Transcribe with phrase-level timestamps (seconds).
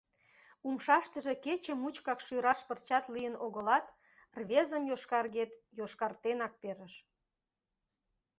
[0.67, 3.85] Умшаштыже кече мучкак шӱраш пырчат лийын огылат,
[4.39, 6.93] рвезым йошкаргет йошкартенак перыш.